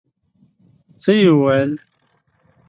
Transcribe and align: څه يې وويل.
څه 1.01 1.11
يې 1.19 1.31
وويل. 1.35 1.71